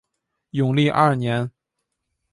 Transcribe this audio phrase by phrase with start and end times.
[0.49, 1.51] 永历二年。